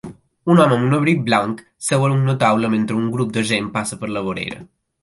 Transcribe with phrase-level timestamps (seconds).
[0.53, 3.73] Un home amb un abric blanc seu a una taula mentre un grup de gent
[3.79, 4.63] passa per la vorera